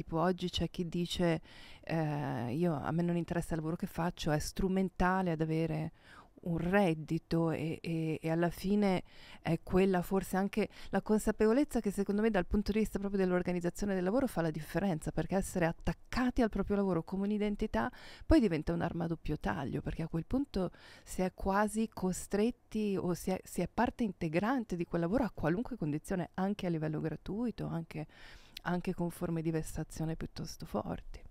[0.00, 1.42] tipo oggi c'è chi dice
[1.84, 5.92] eh, io, a me non interessa il lavoro che faccio, è strumentale ad avere
[6.42, 9.02] un reddito e, e, e, alla fine
[9.42, 13.94] è quella forse anche la consapevolezza che secondo me dal punto di vista proprio dell'organizzazione
[13.94, 17.90] del lavoro fa la differenza perché essere attaccati al proprio lavoro come un'identità
[18.24, 20.70] poi diventa un'arma a doppio taglio perché a quel punto
[21.04, 25.30] si è quasi costretti o si è, si è parte integrante di quel lavoro a
[25.34, 28.06] qualunque condizione anche a livello gratuito anche,
[28.62, 31.29] anche con forme di vessazione piuttosto forti